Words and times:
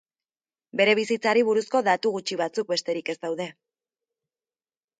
Bere 0.79 0.95
bizitzari 0.99 1.43
buruzko 1.49 1.83
datu 1.89 2.13
gutxi 2.17 2.39
batzuk 2.43 2.73
besterik 2.73 3.15
ez 3.17 3.19
daude. 3.39 3.49